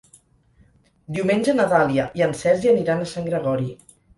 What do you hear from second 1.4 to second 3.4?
na Dàlia i en Sergi aniran a Sant